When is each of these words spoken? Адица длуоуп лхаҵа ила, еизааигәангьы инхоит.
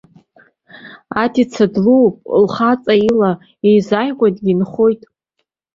Адица 1.21 1.63
длуоуп 1.73 2.15
лхаҵа 2.43 2.95
ила, 3.09 3.31
еизааигәангьы 3.67 4.49
инхоит. 4.51 5.01